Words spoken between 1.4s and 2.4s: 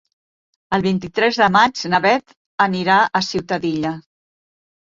de maig na Beth